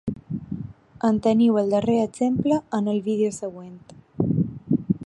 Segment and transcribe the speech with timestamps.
[1.09, 3.79] En teniu el darrer exemple en el vídeo següent.